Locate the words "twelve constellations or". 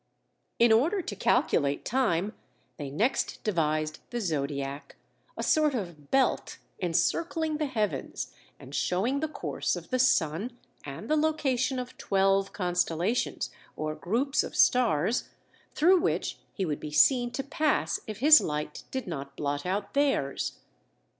11.99-13.93